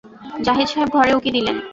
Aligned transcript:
জাহিদ 0.39 0.67
সাহেব 0.67 0.89
ঘরে 0.95 1.11
উঁকি 1.13 1.31
দিলেন। 1.31 1.55